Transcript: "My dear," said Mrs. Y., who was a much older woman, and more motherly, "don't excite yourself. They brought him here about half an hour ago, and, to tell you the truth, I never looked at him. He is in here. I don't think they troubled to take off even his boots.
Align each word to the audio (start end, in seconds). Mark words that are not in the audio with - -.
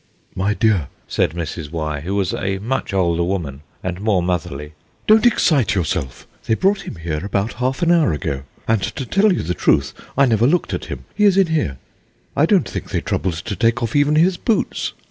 "My 0.33 0.55
dear," 0.55 0.87
said 1.07 1.35
Mrs. 1.35 1.71
Y., 1.71 1.99
who 1.99 2.15
was 2.15 2.33
a 2.33 2.57
much 2.57 2.91
older 2.91 3.23
woman, 3.23 3.61
and 3.83 4.01
more 4.01 4.23
motherly, 4.23 4.73
"don't 5.05 5.27
excite 5.27 5.75
yourself. 5.75 6.25
They 6.47 6.55
brought 6.55 6.87
him 6.87 6.95
here 6.95 7.23
about 7.23 7.53
half 7.61 7.83
an 7.83 7.91
hour 7.91 8.11
ago, 8.11 8.41
and, 8.67 8.81
to 8.81 9.05
tell 9.05 9.31
you 9.31 9.43
the 9.43 9.53
truth, 9.53 9.93
I 10.17 10.25
never 10.25 10.47
looked 10.47 10.73
at 10.73 10.85
him. 10.85 11.05
He 11.13 11.25
is 11.25 11.37
in 11.37 11.45
here. 11.53 11.77
I 12.35 12.47
don't 12.47 12.67
think 12.67 12.89
they 12.89 13.01
troubled 13.01 13.35
to 13.35 13.55
take 13.55 13.83
off 13.83 13.95
even 13.95 14.15
his 14.15 14.37
boots. 14.37 14.93